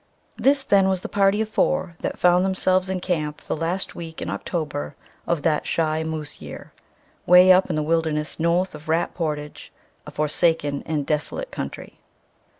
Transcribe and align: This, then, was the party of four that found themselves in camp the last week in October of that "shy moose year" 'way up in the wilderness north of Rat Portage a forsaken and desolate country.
This, 0.35 0.63
then, 0.63 0.89
was 0.89 1.01
the 1.01 1.07
party 1.07 1.41
of 1.41 1.49
four 1.49 1.95
that 1.99 2.17
found 2.17 2.43
themselves 2.43 2.89
in 2.89 3.01
camp 3.01 3.41
the 3.41 3.55
last 3.55 3.93
week 3.93 4.19
in 4.19 4.31
October 4.31 4.95
of 5.27 5.43
that 5.43 5.67
"shy 5.67 6.03
moose 6.03 6.41
year" 6.41 6.71
'way 7.27 7.51
up 7.51 7.69
in 7.69 7.75
the 7.75 7.83
wilderness 7.83 8.39
north 8.39 8.73
of 8.73 8.89
Rat 8.89 9.13
Portage 9.13 9.71
a 10.07 10.09
forsaken 10.09 10.81
and 10.87 11.05
desolate 11.05 11.51
country. 11.51 11.99